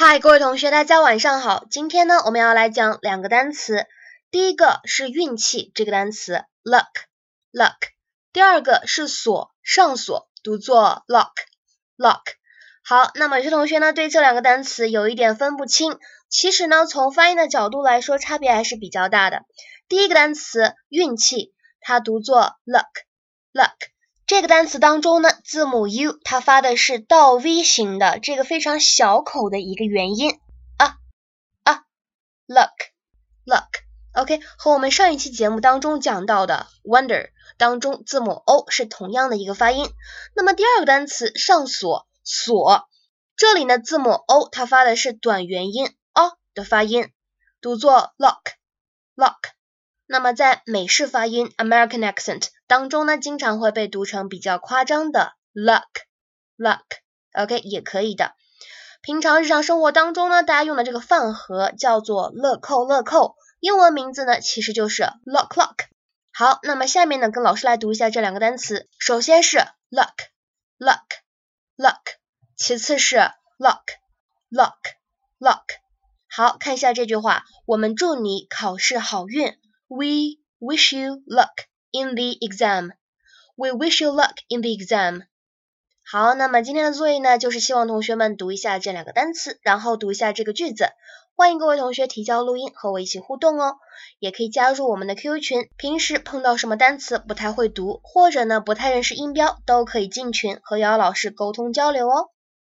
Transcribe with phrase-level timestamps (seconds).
[0.00, 1.66] 嗨，各位同学，大家晚上好。
[1.72, 3.88] 今天呢，我们要来讲两个单词。
[4.30, 7.74] 第一个是运气这个单词，luck，luck。
[8.32, 12.22] 第二个是锁，上锁，读作 lock，lock。
[12.84, 19.46] 好，那么有些同学呢对这两个单词有一点分不清，其实呢从发音的角度来说，差别还是比较大的。
[19.88, 23.74] 第一个单词运气，它读作 luck，luck。
[24.28, 30.38] 这个单词当中呢，字母 U 它发的是倒 V 型的，这个非常小口的一个元音
[30.76, 30.98] 啊
[31.62, 31.84] 啊
[32.46, 32.68] ，luck
[33.46, 33.68] luck
[34.12, 39.90] OK，和我们上一期节目当中讲到的 wonder 当中字母 O 是同样的一个发音。
[40.36, 42.86] 那么第二个单词上锁锁，
[43.34, 47.10] 这里呢字母 O 它发的是短元音 O 的发音，
[47.62, 48.42] 读作 lock
[49.16, 49.38] lock。
[50.04, 55.88] 那么在美式发音 American accent 当中呢，经常会被读成比较夸张的 luck
[56.56, 58.34] luck，OK 也可以的。
[59.00, 65.86] 平常日常生活当中呢，大家用的这个饭盒叫做乐扣乐扣，英文名字呢其实就是 lock lock。
[66.32, 69.58] 好，那么下面呢跟老师来读一下这两个单词，首先是
[69.90, 70.14] luck
[70.78, 71.06] luck
[71.76, 72.00] luck，
[72.54, 73.16] 其次是
[73.58, 73.82] lock
[74.50, 74.76] lock
[75.38, 75.64] lock。
[76.28, 79.58] 好，看一下这句话，我们祝你考试好运。
[79.88, 81.54] We wish you luck
[81.92, 82.92] in the exam.
[83.56, 85.22] We wish you luck in the exam.
[86.10, 90.88] 好，那么今天的作业呢，就是希望同学们读一下这两个单词，然后读一下这个句子。
[91.34, 93.76] 欢迎各位同学提交录音和我一起互动哦，
[94.18, 95.68] 也可以加入我们的 QQ 群。
[95.76, 102.30] 平时碰到什么单词不太会读，或者呢不太认识音标，都可以进群和瑶瑶老师沟通交流哦。